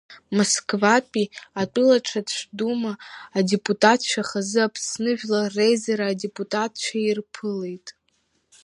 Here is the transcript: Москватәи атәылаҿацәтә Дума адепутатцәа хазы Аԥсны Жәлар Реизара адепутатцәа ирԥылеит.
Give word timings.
Москватәи 0.35 1.33
атәылаҿацәтә 1.61 2.45
Дума 2.57 2.93
адепутатцәа 3.37 4.23
хазы 4.29 4.59
Аԥсны 4.65 5.11
Жәлар 5.17 5.51
Реизара 5.55 6.07
адепутатцәа 6.11 6.97
ирԥылеит. 6.99 7.87